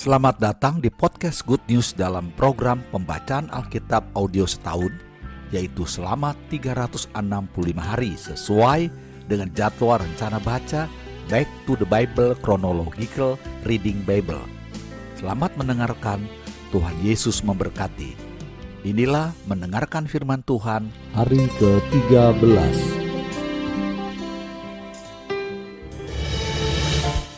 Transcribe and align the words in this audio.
Selamat 0.00 0.40
datang 0.40 0.80
di 0.80 0.88
podcast 0.88 1.44
Good 1.44 1.60
News 1.68 1.92
dalam 1.92 2.32
program 2.32 2.80
pembacaan 2.88 3.52
Alkitab 3.52 4.00
audio 4.16 4.48
setahun, 4.48 4.96
yaitu 5.52 5.84
selama 5.84 6.32
365 6.48 7.12
hari 7.76 8.16
sesuai 8.16 8.88
dengan 9.28 9.52
jadwal 9.52 10.00
rencana 10.00 10.40
baca 10.40 10.88
Back 11.28 11.44
to 11.68 11.76
the 11.76 11.84
Bible 11.84 12.32
Chronological 12.40 13.36
Reading 13.68 14.00
Bible. 14.08 14.40
Selamat 15.20 15.52
mendengarkan, 15.60 16.24
Tuhan 16.72 16.96
Yesus 17.04 17.44
memberkati. 17.44 18.16
Inilah 18.88 19.36
mendengarkan 19.52 20.08
firman 20.08 20.40
Tuhan 20.48 20.88
hari 21.12 21.44
ke-13. 21.60 22.56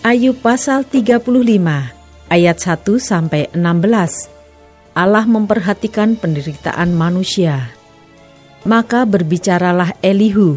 Ayub 0.06 0.38
pasal 0.38 0.86
35 0.86 2.01
ayat 2.32 2.56
1 2.56 2.96
sampai 2.96 3.52
16. 3.52 4.96
Allah 4.96 5.24
memperhatikan 5.28 6.16
penderitaan 6.16 6.96
manusia. 6.96 7.76
Maka 8.64 9.04
berbicaralah 9.04 10.00
Elihu, 10.00 10.56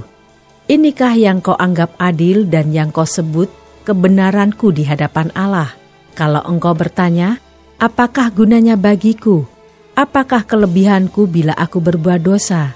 Inikah 0.65 1.13
yang 1.13 1.45
kau 1.45 1.53
anggap 1.53 1.93
adil 2.01 2.47
dan 2.49 2.73
yang 2.73 2.89
kau 2.89 3.05
sebut 3.05 3.51
kebenaranku 3.85 4.73
di 4.73 4.87
hadapan 4.87 5.29
Allah? 5.37 5.77
Kalau 6.17 6.41
engkau 6.41 6.73
bertanya, 6.73 7.37
apakah 7.77 8.33
gunanya 8.33 8.73
bagiku? 8.73 9.45
Apakah 9.93 10.41
kelebihanku 10.41 11.29
bila 11.29 11.53
aku 11.53 11.77
berbuat 11.83 12.17
dosa? 12.23 12.73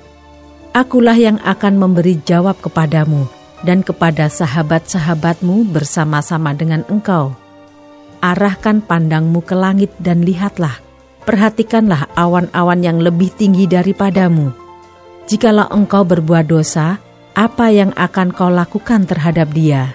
Akulah 0.70 1.17
yang 1.17 1.41
akan 1.41 1.81
memberi 1.81 2.22
jawab 2.22 2.61
kepadamu 2.61 3.25
dan 3.66 3.81
kepada 3.81 4.30
sahabat-sahabatmu 4.30 5.73
bersama-sama 5.73 6.53
dengan 6.53 6.86
engkau 6.94 7.34
arahkan 8.20 8.84
pandangmu 8.84 9.44
ke 9.44 9.56
langit 9.56 9.92
dan 10.00 10.23
lihatlah, 10.23 10.80
perhatikanlah 11.23 12.12
awan-awan 12.16 12.80
yang 12.84 13.00
lebih 13.00 13.31
tinggi 13.31 13.66
daripadamu. 13.66 14.52
Jikalau 15.30 15.70
engkau 15.72 16.03
berbuat 16.03 16.50
dosa, 16.50 17.00
apa 17.38 17.72
yang 17.72 17.95
akan 17.95 18.36
kau 18.36 18.52
lakukan 18.52 19.08
terhadap 19.08 19.52
dia? 19.56 19.94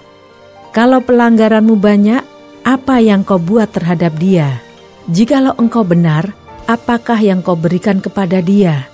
Kalau 0.73 1.03
pelanggaranmu 1.05 1.77
banyak, 1.77 2.23
apa 2.65 3.03
yang 3.03 3.23
kau 3.27 3.39
buat 3.39 3.71
terhadap 3.71 4.17
dia? 4.17 4.63
Jikalau 5.11 5.53
engkau 5.61 5.85
benar, 5.85 6.33
apakah 6.65 7.21
yang 7.21 7.45
kau 7.45 7.59
berikan 7.59 8.01
kepada 8.01 8.41
dia? 8.41 8.89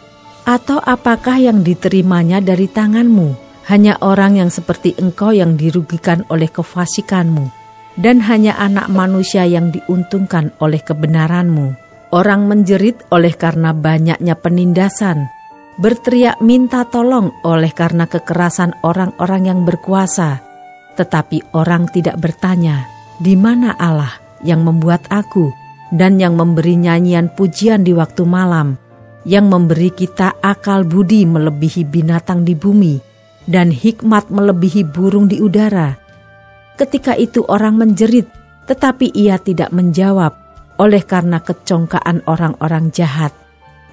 Atau 0.48 0.80
apakah 0.82 1.38
yang 1.38 1.62
diterimanya 1.62 2.42
dari 2.42 2.66
tanganmu? 2.66 3.52
Hanya 3.70 4.00
orang 4.02 4.40
yang 4.40 4.50
seperti 4.50 4.98
engkau 4.98 5.30
yang 5.30 5.54
dirugikan 5.54 6.26
oleh 6.26 6.50
kefasikanmu 6.50 7.59
dan 7.98 8.22
hanya 8.22 8.54
anak 8.60 8.86
manusia 8.92 9.42
yang 9.48 9.74
diuntungkan 9.74 10.54
oleh 10.62 10.78
kebenaranmu. 10.78 11.74
Orang 12.10 12.50
menjerit 12.50 12.98
oleh 13.14 13.30
karena 13.38 13.70
banyaknya 13.70 14.34
penindasan, 14.34 15.30
berteriak 15.78 16.42
minta 16.42 16.82
tolong 16.82 17.30
oleh 17.46 17.70
karena 17.70 18.10
kekerasan 18.10 18.82
orang-orang 18.82 19.46
yang 19.46 19.60
berkuasa. 19.62 20.42
Tetapi 20.98 21.54
orang 21.54 21.86
tidak 21.94 22.18
bertanya, 22.18 22.90
di 23.22 23.38
mana 23.38 23.78
Allah 23.78 24.10
yang 24.42 24.66
membuat 24.66 25.06
aku 25.06 25.54
dan 25.94 26.18
yang 26.18 26.34
memberi 26.34 26.74
nyanyian 26.78 27.30
pujian 27.30 27.86
di 27.86 27.94
waktu 27.94 28.26
malam, 28.26 28.74
yang 29.28 29.52
memberi 29.52 29.92
kita 29.92 30.40
akal 30.40 30.82
budi 30.88 31.28
melebihi 31.28 31.84
binatang 31.84 32.42
di 32.42 32.56
bumi, 32.56 32.96
dan 33.44 33.68
hikmat 33.68 34.32
melebihi 34.32 34.88
burung 34.88 35.28
di 35.28 35.38
udara, 35.38 35.99
Ketika 36.76 37.16
itu 37.16 37.44
orang 37.48 37.76
menjerit, 37.76 38.28
tetapi 38.70 39.10
ia 39.14 39.40
tidak 39.40 39.74
menjawab 39.74 40.36
oleh 40.80 41.04
karena 41.04 41.42
kecongkaan 41.44 42.24
orang-orang 42.24 42.88
jahat. 42.94 43.36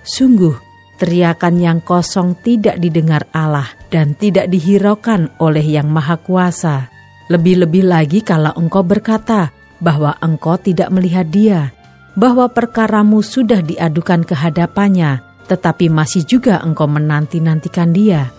Sungguh, 0.07 0.55
teriakan 1.01 1.59
yang 1.59 1.79
kosong 1.83 2.39
tidak 2.39 2.79
didengar 2.79 3.27
Allah 3.35 3.67
dan 3.91 4.15
tidak 4.15 4.47
dihiraukan 4.47 5.35
oleh 5.43 5.63
Yang 5.63 5.89
Maha 5.91 6.15
Kuasa. 6.15 6.87
Lebih-lebih 7.27 7.83
lagi 7.83 8.23
kalau 8.23 8.55
engkau 8.55 8.87
berkata 8.87 9.51
bahwa 9.83 10.15
engkau 10.23 10.55
tidak 10.55 10.87
melihat 10.95 11.27
dia, 11.27 11.75
bahwa 12.15 12.47
perkaramu 12.47 13.19
sudah 13.19 13.59
diadukan 13.59 14.23
ke 14.23 14.31
hadapannya, 14.31 15.19
tetapi 15.51 15.91
masih 15.91 16.23
juga 16.23 16.63
engkau 16.63 16.87
menanti-nantikan 16.87 17.91
dia. 17.91 18.31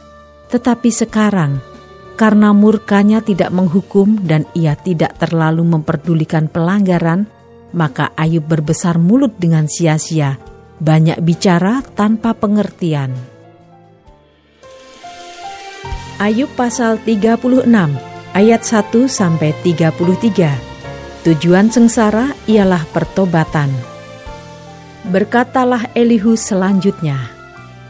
Tetapi 0.49 0.89
sekarang 0.89 1.61
karena 2.19 2.51
murkanya 2.51 3.23
tidak 3.23 3.55
menghukum 3.55 4.19
dan 4.27 4.43
ia 4.51 4.75
tidak 4.75 5.15
terlalu 5.23 5.63
memperdulikan 5.63 6.51
pelanggaran, 6.51 7.31
maka 7.71 8.11
Ayub 8.19 8.43
berbesar 8.43 8.99
mulut 8.99 9.39
dengan 9.39 9.71
sia-sia, 9.71 10.35
banyak 10.83 11.23
bicara 11.23 11.87
tanpa 11.95 12.35
pengertian. 12.35 13.15
Ayub 16.19 16.51
pasal 16.59 16.99
36 17.07 17.71
ayat 18.35 18.63
1 18.67 19.07
sampai 19.07 19.55
33. 19.63 21.23
Tujuan 21.23 21.71
sengsara 21.71 22.35
ialah 22.51 22.83
pertobatan. 22.91 23.71
Berkatalah 25.07 25.95
Elihu 25.95 26.35
selanjutnya, 26.35 27.31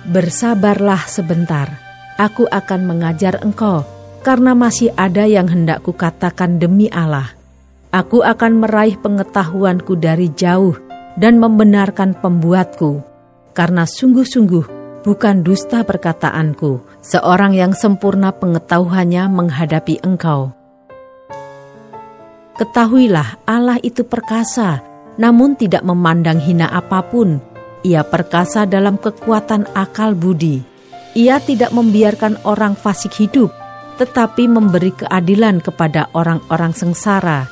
Bersabarlah 0.05 1.09
sebentar, 1.09 1.81
aku 2.21 2.45
akan 2.45 2.81
mengajar 2.85 3.41
engkau 3.41 3.98
karena 4.23 4.53
masih 4.53 4.93
ada 4.99 5.25
yang 5.25 5.47
hendak 5.47 5.83
kukatakan 5.87 6.59
demi 6.59 6.91
Allah. 6.91 7.33
Aku 7.89 8.21
akan 8.21 8.61
meraih 8.61 9.01
pengetahuanku 9.01 9.97
dari 9.97 10.29
jauh 10.37 10.77
dan 11.17 11.41
membenarkan 11.41 12.13
pembuatku, 12.15 13.01
karena 13.57 13.89
sungguh-sungguh 13.89 14.79
bukan 15.03 15.41
dusta 15.41 15.81
perkataanku, 15.89 16.85
seorang 17.01 17.57
yang 17.57 17.73
sempurna 17.73 18.31
pengetahuannya 18.37 19.25
menghadapi 19.33 20.05
engkau. 20.05 20.53
Ketahuilah 22.61 23.41
Allah 23.47 23.79
itu 23.81 24.05
perkasa, 24.05 24.85
namun 25.17 25.55
tidak 25.57 25.87
memandang 25.87 26.43
hina 26.43 26.69
apa 26.69 27.01
pun. 27.07 27.41
Ia 27.87 28.03
perkasa 28.03 28.67
dalam 28.67 28.99
kekuatan 28.99 29.71
akal 29.73 30.13
budi. 30.19 30.61
Ia 31.15 31.39
tidak 31.39 31.71
membiarkan 31.71 32.43
orang 32.43 32.75
fasik 32.75 33.15
hidup, 33.17 33.55
tetapi 33.99 34.47
memberi 34.47 34.95
keadilan 34.95 35.59
kepada 35.59 36.07
orang-orang 36.15 36.71
sengsara. 36.71 37.51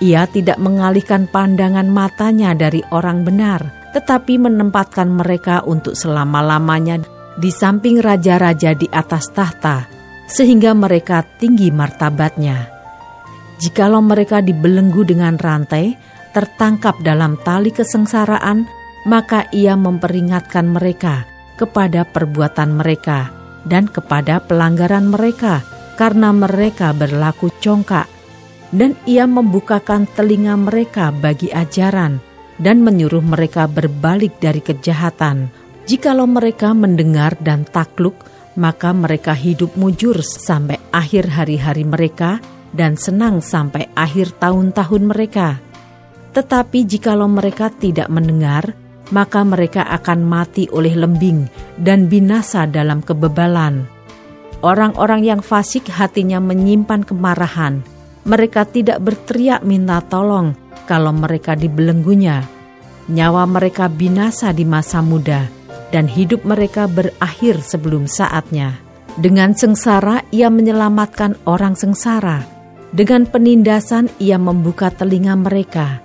Ia 0.00 0.26
tidak 0.26 0.58
mengalihkan 0.58 1.28
pandangan 1.30 1.86
matanya 1.86 2.56
dari 2.56 2.82
orang 2.90 3.22
benar, 3.22 3.92
tetapi 3.92 4.40
menempatkan 4.40 5.06
mereka 5.12 5.62
untuk 5.62 5.94
selama-lamanya 5.94 7.04
di 7.36 7.52
samping 7.52 8.00
raja-raja 8.00 8.72
di 8.74 8.88
atas 8.88 9.30
tahta, 9.30 9.86
sehingga 10.26 10.72
mereka 10.72 11.22
tinggi 11.38 11.68
martabatnya. 11.70 12.72
Jikalau 13.62 14.02
mereka 14.02 14.42
dibelenggu 14.42 15.06
dengan 15.06 15.38
rantai, 15.38 15.94
tertangkap 16.34 16.98
dalam 17.04 17.38
tali 17.46 17.70
kesengsaraan, 17.70 18.66
maka 19.06 19.46
ia 19.54 19.78
memperingatkan 19.78 20.66
mereka 20.66 21.28
kepada 21.54 22.02
perbuatan 22.02 22.74
mereka 22.74 23.30
dan 23.62 23.86
kepada 23.86 24.42
pelanggaran 24.42 25.14
mereka, 25.14 25.62
karena 26.02 26.34
mereka 26.34 26.90
berlaku 26.90 27.54
congkak, 27.62 28.10
dan 28.74 28.98
ia 29.06 29.22
membukakan 29.22 30.10
telinga 30.10 30.58
mereka 30.58 31.14
bagi 31.14 31.46
ajaran 31.54 32.18
dan 32.58 32.82
menyuruh 32.82 33.22
mereka 33.22 33.70
berbalik 33.70 34.42
dari 34.42 34.58
kejahatan. 34.58 35.46
Jikalau 35.86 36.26
mereka 36.26 36.74
mendengar 36.74 37.38
dan 37.38 37.62
takluk, 37.62 38.18
maka 38.58 38.90
mereka 38.90 39.30
hidup 39.30 39.78
mujur 39.78 40.18
sampai 40.26 40.82
akhir 40.90 41.30
hari-hari 41.30 41.86
mereka 41.86 42.42
dan 42.74 42.98
senang 42.98 43.38
sampai 43.38 43.86
akhir 43.94 44.42
tahun-tahun 44.42 45.02
mereka. 45.06 45.62
Tetapi 46.34 46.82
jikalau 46.82 47.30
mereka 47.30 47.70
tidak 47.70 48.10
mendengar, 48.10 48.74
maka 49.14 49.46
mereka 49.46 49.86
akan 49.86 50.26
mati 50.26 50.66
oleh 50.66 50.98
lembing 50.98 51.46
dan 51.78 52.10
binasa 52.10 52.66
dalam 52.66 53.06
kebebalan 53.06 54.01
Orang-orang 54.62 55.26
yang 55.26 55.40
fasik 55.42 55.90
hatinya 55.90 56.38
menyimpan 56.38 57.02
kemarahan. 57.02 57.82
Mereka 58.22 58.70
tidak 58.70 59.02
berteriak 59.02 59.66
minta 59.66 59.98
tolong 60.06 60.54
kalau 60.86 61.10
mereka 61.10 61.58
dibelenggunya. 61.58 62.46
Nyawa 63.10 63.42
mereka 63.50 63.90
binasa 63.90 64.54
di 64.54 64.62
masa 64.62 65.02
muda, 65.02 65.50
dan 65.90 66.06
hidup 66.06 66.46
mereka 66.46 66.86
berakhir 66.86 67.58
sebelum 67.58 68.06
saatnya. 68.06 68.78
Dengan 69.18 69.52
sengsara, 69.58 70.22
ia 70.30 70.46
menyelamatkan 70.46 71.42
orang 71.44 71.74
sengsara. 71.74 72.46
Dengan 72.94 73.26
penindasan, 73.26 74.14
ia 74.22 74.38
membuka 74.38 74.94
telinga 74.94 75.34
mereka. 75.34 75.98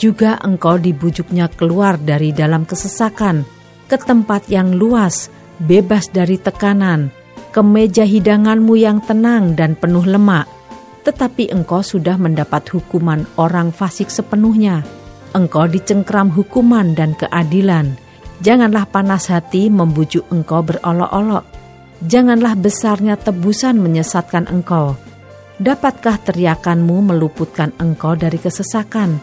Juga 0.00 0.40
engkau 0.40 0.80
dibujuknya 0.80 1.52
keluar 1.52 2.00
dari 2.00 2.32
dalam 2.32 2.64
kesesakan, 2.64 3.44
ke 3.86 4.00
tempat 4.00 4.48
yang 4.48 4.72
luas, 4.74 5.28
bebas 5.60 6.08
dari 6.10 6.40
tekanan, 6.40 7.12
ke 7.52 7.60
meja 7.60 8.08
hidanganmu 8.08 8.74
yang 8.80 9.04
tenang 9.04 9.52
dan 9.52 9.76
penuh 9.76 10.08
lemak, 10.08 10.48
tetapi 11.04 11.52
engkau 11.52 11.84
sudah 11.84 12.16
mendapat 12.16 12.64
hukuman 12.72 13.28
orang 13.36 13.70
fasik 13.70 14.08
sepenuhnya. 14.08 14.82
engkau 15.32 15.64
dicengkram 15.64 16.28
hukuman 16.28 16.92
dan 16.92 17.16
keadilan. 17.16 17.96
Janganlah 18.44 18.84
panas 18.84 19.32
hati 19.32 19.72
membujuk 19.72 20.28
engkau 20.28 20.60
berolok-olok. 20.60 21.40
Janganlah 22.04 22.52
besarnya 22.58 23.16
tebusan 23.16 23.80
menyesatkan 23.80 24.44
engkau. 24.52 24.92
Dapatkah 25.56 26.20
teriakanmu 26.20 27.14
meluputkan 27.14 27.72
engkau 27.80 28.12
dari 28.12 28.36
kesesakan? 28.36 29.22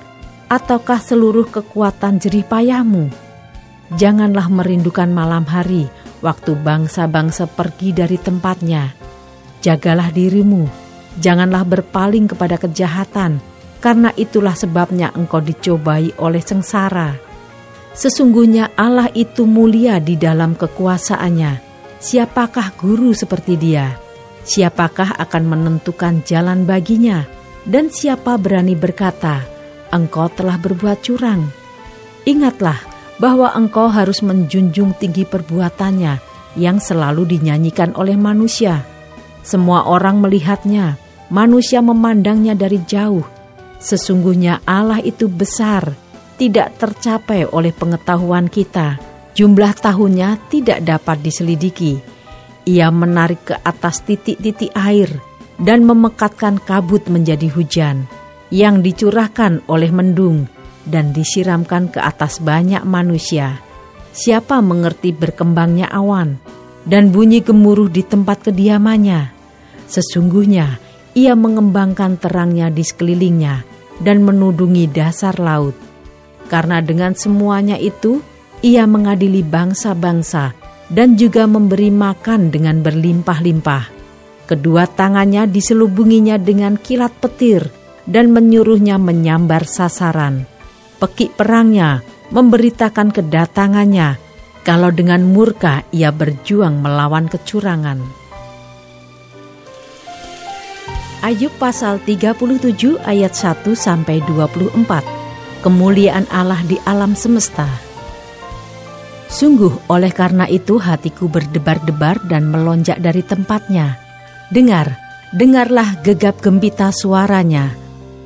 Ataukah 0.49 0.97
seluruh 0.97 1.45
kekuatan 1.51 2.17
jerih 2.17 2.47
payahmu? 2.47 3.11
Janganlah 3.93 4.47
merindukan 4.49 5.11
malam 5.11 5.43
hari, 5.45 5.91
waktu 6.19 6.55
bangsa-bangsa 6.55 7.47
pergi 7.47 7.95
dari 7.95 8.19
tempatnya. 8.19 8.95
Jagalah 9.59 10.11
dirimu, 10.11 10.67
janganlah 11.19 11.67
berpaling 11.67 12.31
kepada 12.31 12.55
kejahatan, 12.55 13.43
karena 13.83 14.11
itulah 14.15 14.55
sebabnya 14.55 15.11
engkau 15.15 15.43
dicobai 15.43 16.15
oleh 16.19 16.43
sengsara 16.43 17.29
Sesungguhnya 17.99 18.71
Allah 18.77 19.09
itu 19.11 19.43
mulia 19.49 19.97
di 19.97 20.15
dalam 20.15 20.53
kekuasaannya. 20.53 21.67
Siapakah 21.99 22.77
guru 22.79 23.11
seperti 23.11 23.59
dia? 23.59 23.97
Siapakah 24.45 25.19
akan 25.19 25.43
menentukan 25.43 26.23
jalan 26.23 26.63
baginya? 26.63 27.27
Dan 27.67 27.91
siapa 27.91 28.39
berani 28.39 28.73
berkata, 28.73 29.43
engkau 29.91 30.31
telah 30.31 30.55
berbuat 30.55 31.03
curang? 31.03 31.43
Ingatlah 32.23 32.79
bahwa 33.19 33.51
engkau 33.51 33.91
harus 33.91 34.23
menjunjung 34.23 34.95
tinggi 34.95 35.27
perbuatannya 35.27 36.23
yang 36.55 36.79
selalu 36.79 37.37
dinyanyikan 37.37 37.93
oleh 37.93 38.15
manusia. 38.15 38.87
Semua 39.43 39.85
orang 39.85 40.23
melihatnya, 40.23 40.95
manusia 41.29 41.83
memandangnya 41.83 42.55
dari 42.55 42.79
jauh. 42.87 43.23
Sesungguhnya 43.79 44.63
Allah 44.63 45.03
itu 45.03 45.27
besar, 45.27 45.93
tidak 46.39 46.79
tercapai 46.79 47.43
oleh 47.47 47.75
pengetahuan 47.75 48.47
kita. 48.47 48.99
Jumlah 49.35 49.75
tahunnya 49.75 50.51
tidak 50.51 50.83
dapat 50.83 51.23
diselidiki. 51.23 51.99
Ia 52.67 52.91
menarik 52.91 53.51
ke 53.51 53.55
atas 53.55 54.03
titik-titik 54.03 54.71
air 54.75 55.07
dan 55.59 55.87
memekatkan 55.87 56.59
kabut 56.59 57.07
menjadi 57.07 57.47
hujan 57.51 58.07
yang 58.51 58.83
dicurahkan 58.83 59.63
oleh 59.67 59.91
mendung 59.91 60.58
dan 60.89 61.13
disiramkan 61.13 61.93
ke 61.93 62.01
atas 62.01 62.41
banyak 62.41 62.81
manusia. 62.83 63.61
Siapa 64.09 64.59
mengerti 64.59 65.13
berkembangnya 65.13 65.87
awan 65.93 66.41
dan 66.83 67.13
bunyi 67.13 67.45
gemuruh 67.45 67.93
di 67.93 68.01
tempat 68.01 68.49
kediamannya? 68.49 69.31
Sesungguhnya 69.85 70.81
ia 71.13 71.37
mengembangkan 71.37 72.17
terangnya 72.17 72.73
di 72.73 72.81
sekelilingnya 72.81 73.63
dan 74.01 74.25
menudungi 74.25 74.89
dasar 74.89 75.37
laut 75.37 75.77
karena 76.49 76.81
dengan 76.81 77.13
semuanya 77.13 77.77
itu 77.77 78.25
ia 78.65 78.89
mengadili 78.89 79.45
bangsa-bangsa 79.45 80.57
dan 80.89 81.13
juga 81.13 81.45
memberi 81.45 81.93
makan 81.93 82.49
dengan 82.49 82.81
berlimpah-limpah. 82.81 84.01
Kedua 84.49 84.89
tangannya 84.89 85.45
diselubunginya 85.45 86.41
dengan 86.41 86.73
kilat 86.81 87.13
petir 87.21 87.69
dan 88.09 88.33
menyuruhnya 88.33 88.97
menyambar 88.97 89.69
sasaran. 89.69 90.48
Pekik 90.99 91.39
perangnya 91.39 92.03
memberitakan 92.35 93.15
kedatangannya 93.15 94.19
kalau 94.67 94.91
dengan 94.91 95.23
murka 95.23 95.87
ia 95.95 96.11
berjuang 96.11 96.83
melawan 96.83 97.31
kecurangan. 97.31 98.03
Ayub 101.19 101.51
pasal 101.59 101.99
37 102.03 102.99
ayat 103.03 103.33
1 103.35 103.63
sampai 103.75 104.23
24 104.23 105.19
kemuliaan 105.59 106.23
Allah 106.31 106.59
di 106.63 106.79
alam 106.87 107.11
semesta. 107.15 107.67
Sungguh 109.29 109.91
oleh 109.91 110.09
karena 110.09 110.47
itu 110.49 110.81
hatiku 110.81 111.29
berdebar-debar 111.29 112.23
dan 112.25 112.49
melonjak 112.49 112.97
dari 112.97 113.21
tempatnya. 113.21 113.99
Dengar, 114.49 114.95
dengarlah 115.35 116.01
gegap 116.01 116.41
gembita 116.41 116.89
suaranya. 116.89 117.69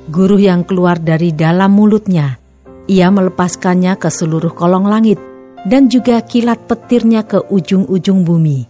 Guru 0.07 0.39
yang 0.39 0.63
keluar 0.63 1.01
dari 1.01 1.35
dalam 1.35 1.75
mulutnya. 1.75 2.42
Ia 2.83 3.07
melepaskannya 3.07 3.95
ke 3.95 4.11
seluruh 4.11 4.51
kolong 4.51 4.83
langit 4.83 5.15
dan 5.63 5.87
juga 5.87 6.19
kilat 6.19 6.67
petirnya 6.67 7.23
ke 7.23 7.39
ujung-ujung 7.47 8.27
bumi. 8.27 8.67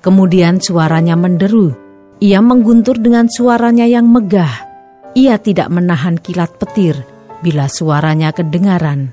Kemudian 0.00 0.58
suaranya 0.58 1.14
menderu. 1.14 1.76
Ia 2.22 2.40
mengguntur 2.40 2.96
dengan 2.96 3.28
suaranya 3.28 3.84
yang 3.84 4.08
megah. 4.08 4.72
Ia 5.12 5.36
tidak 5.36 5.68
menahan 5.68 6.16
kilat 6.16 6.56
petir 6.56 7.04
bila 7.44 7.68
suaranya 7.68 8.32
kedengaran. 8.32 9.12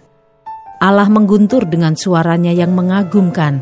Allah 0.80 1.12
mengguntur 1.12 1.68
dengan 1.68 2.00
suaranya 2.00 2.56
yang 2.56 2.72
mengagumkan. 2.72 3.60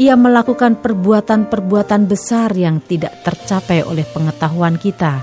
Ia 0.00 0.16
melakukan 0.16 0.80
perbuatan-perbuatan 0.80 2.08
besar 2.08 2.56
yang 2.56 2.80
tidak 2.80 3.20
tercapai 3.20 3.84
oleh 3.84 4.08
pengetahuan 4.08 4.80
kita. 4.80 5.22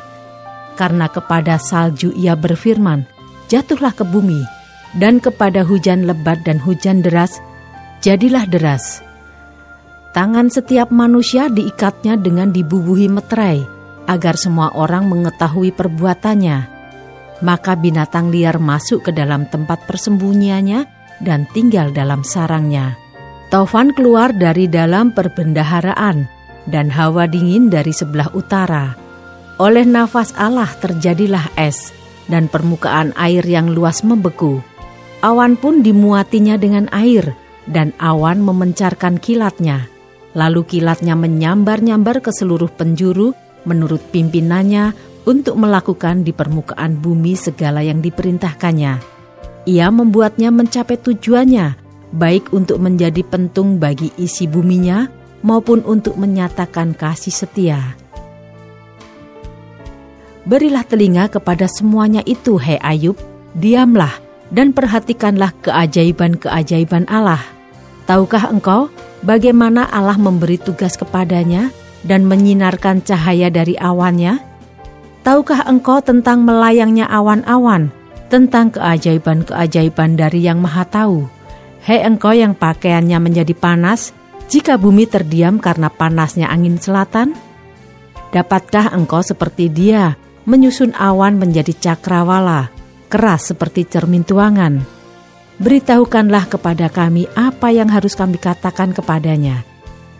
Karena 0.77 1.09
kepada 1.09 1.57
salju 1.57 2.13
ia 2.13 2.37
berfirman, 2.37 3.03
jatuhlah 3.51 3.91
ke 3.91 4.07
bumi, 4.07 4.60
dan 4.97 5.23
kepada 5.23 5.63
hujan 5.63 6.07
lebat 6.07 6.43
dan 6.43 6.59
hujan 6.59 7.03
deras, 7.05 7.39
jadilah 8.03 8.43
deras. 8.47 8.99
Tangan 10.11 10.51
setiap 10.51 10.91
manusia 10.91 11.47
diikatnya 11.47 12.19
dengan 12.19 12.51
dibubuhi 12.51 13.07
meterai, 13.07 13.63
agar 14.11 14.35
semua 14.35 14.75
orang 14.75 15.07
mengetahui 15.07 15.71
perbuatannya 15.71 16.81
maka 17.41 17.73
binatang 17.73 18.29
liar 18.29 18.61
masuk 18.61 19.09
ke 19.09 19.11
dalam 19.11 19.49
tempat 19.49 19.83
persembunyiannya 19.89 20.85
dan 21.21 21.49
tinggal 21.51 21.89
dalam 21.91 22.21
sarangnya. 22.21 22.95
Taufan 23.51 23.91
keluar 23.91 24.31
dari 24.31 24.71
dalam 24.71 25.11
perbendaharaan 25.11 26.23
dan 26.69 26.87
hawa 26.87 27.27
dingin 27.27 27.67
dari 27.67 27.91
sebelah 27.91 28.31
utara. 28.31 28.95
Oleh 29.59 29.83
nafas 29.83 30.31
Allah 30.39 30.71
terjadilah 30.79 31.51
es 31.59 31.91
dan 32.31 32.47
permukaan 32.47 33.11
air 33.19 33.43
yang 33.43 33.75
luas 33.75 34.07
membeku. 34.07 34.63
Awan 35.21 35.53
pun 35.53 35.85
dimuatinya 35.85 36.57
dengan 36.57 36.89
air 36.89 37.37
dan 37.69 37.93
awan 38.01 38.41
memencarkan 38.41 39.21
kilatnya. 39.21 39.85
Lalu 40.33 40.65
kilatnya 40.65 41.13
menyambar-nyambar 41.13 42.25
ke 42.25 42.33
seluruh 42.33 42.73
penjuru 42.73 43.37
menurut 43.69 44.01
pimpinannya 44.09 44.97
untuk 45.29 45.61
melakukan 45.61 46.25
di 46.25 46.33
permukaan 46.33 46.97
bumi 46.97 47.37
segala 47.37 47.85
yang 47.85 48.01
diperintahkannya. 48.01 48.97
Ia 49.69 49.87
membuatnya 49.93 50.49
mencapai 50.49 50.97
tujuannya, 50.97 51.77
baik 52.17 52.49
untuk 52.49 52.81
menjadi 52.81 53.21
pentung 53.21 53.77
bagi 53.77 54.09
isi 54.17 54.49
buminya 54.49 55.05
maupun 55.45 55.85
untuk 55.85 56.17
menyatakan 56.17 56.97
kasih 56.97 57.45
setia. 57.45 57.93
Berilah 60.49 60.81
telinga 60.81 61.29
kepada 61.29 61.69
semuanya 61.69 62.25
itu, 62.25 62.57
hai 62.57 62.81
Ayub, 62.81 63.13
diamlah 63.53 64.30
dan 64.51 64.75
perhatikanlah 64.75 65.55
keajaiban-keajaiban 65.63 67.07
Allah. 67.07 67.41
Tahukah 68.05 68.51
engkau 68.51 68.91
bagaimana 69.23 69.87
Allah 69.87 70.19
memberi 70.19 70.59
tugas 70.59 70.99
kepadanya 70.99 71.71
dan 72.03 72.27
menyinarkan 72.27 73.01
cahaya 73.01 73.47
dari 73.47 73.79
awannya? 73.79 74.43
Tahukah 75.23 75.65
engkau 75.69 76.03
tentang 76.03 76.43
melayangnya 76.43 77.07
awan-awan, 77.07 77.93
tentang 78.27 78.73
keajaiban-keajaiban 78.75 80.19
dari 80.19 80.43
Yang 80.43 80.59
Maha 80.59 80.83
Tahu? 80.85 81.17
Hei 81.81 82.03
engkau 82.03 82.33
yang 82.35 82.53
pakaiannya 82.53 83.17
menjadi 83.17 83.53
panas, 83.57 84.13
jika 84.51 84.75
bumi 84.75 85.07
terdiam 85.07 85.57
karena 85.57 85.87
panasnya 85.87 86.49
angin 86.49 86.77
selatan? 86.77 87.37
Dapatkah 88.33 88.91
engkau 88.97 89.21
seperti 89.21 89.69
dia, 89.69 90.17
menyusun 90.49 90.97
awan 90.97 91.37
menjadi 91.37 91.73
cakrawala, 91.77 92.73
keras 93.11 93.51
seperti 93.51 93.83
cermin 93.83 94.23
tuangan? 94.23 94.79
Beritahukanlah 95.59 96.47
kepada 96.47 96.87
kami 96.87 97.27
apa 97.35 97.75
yang 97.75 97.91
harus 97.91 98.15
kami 98.15 98.39
katakan 98.39 98.95
kepadanya. 98.95 99.67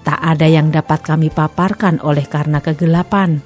Tak 0.03 0.19
ada 0.19 0.45
yang 0.51 0.67
dapat 0.75 0.99
kami 0.99 1.31
paparkan 1.31 2.03
oleh 2.03 2.27
karena 2.27 2.59
kegelapan 2.59 3.39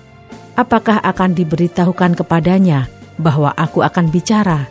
apakah 0.56 1.04
akan 1.04 1.36
diberitahukan 1.36 2.16
kepadanya 2.18 2.88
bahwa 3.20 3.52
aku 3.54 3.84
akan 3.84 4.10
bicara? 4.10 4.68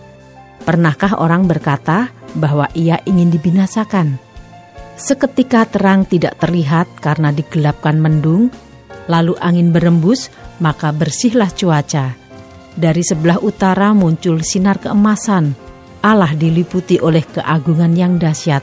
Pernahkah 0.64 1.21
orang 1.21 1.45
berkata 1.45 2.09
bahwa 2.33 2.66
ia 2.73 2.99
ingin 3.04 3.28
dibinasakan? 3.28 4.16
Seketika 4.97 5.69
terang 5.69 6.09
tidak 6.09 6.40
terlihat 6.40 6.88
karena 7.04 7.31
digelapkan 7.31 8.00
mendung, 8.00 8.49
lalu 9.07 9.37
angin 9.45 9.71
berembus, 9.71 10.33
maka 10.59 10.88
bersihlah 10.90 11.52
cuaca. 11.52 12.16
Dari 12.75 13.02
sebelah 13.07 13.38
utara 13.38 13.95
muncul 13.95 14.43
sinar 14.43 14.83
keemasan. 14.83 15.54
Allah 16.04 16.35
diliputi 16.37 17.00
oleh 17.00 17.25
keagungan 17.25 17.97
yang 17.97 18.21
dahsyat, 18.21 18.61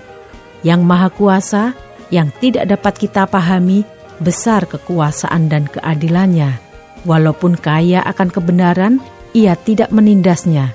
yang 0.61 0.85
maha 0.85 1.09
kuasa, 1.09 1.73
yang 2.13 2.29
tidak 2.37 2.69
dapat 2.69 2.93
kita 3.01 3.25
pahami, 3.25 3.81
besar 4.21 4.69
kekuasaan 4.69 5.49
dan 5.49 5.65
keadilannya 5.65 6.71
Walaupun 7.01 7.57
kaya 7.57 8.05
akan 8.05 8.29
kebenaran, 8.29 9.01
ia 9.33 9.57
tidak 9.57 9.89
menindasnya. 9.89 10.73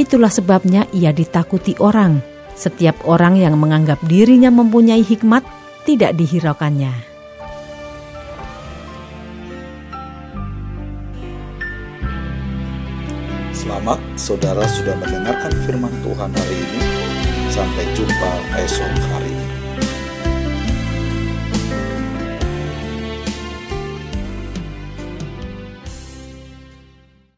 Itulah 0.00 0.32
sebabnya 0.32 0.88
ia 0.92 1.12
ditakuti 1.12 1.76
orang. 1.80 2.20
Setiap 2.56 3.04
orang 3.04 3.36
yang 3.36 3.60
menganggap 3.60 4.00
dirinya 4.08 4.48
mempunyai 4.48 5.04
hikmat 5.04 5.44
tidak 5.84 6.16
dihiraukannya. 6.16 7.15
Selamat 13.66 13.98
saudara 14.14 14.62
sudah 14.62 14.94
mendengarkan 14.94 15.50
firman 15.66 15.90
Tuhan 15.98 16.30
hari 16.30 16.54
ini. 16.54 16.80
Sampai 17.50 17.82
jumpa 17.98 18.30
esok 18.62 18.94
hari. 19.10 19.35